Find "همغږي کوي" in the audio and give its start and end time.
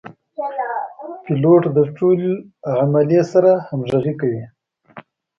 3.67-4.43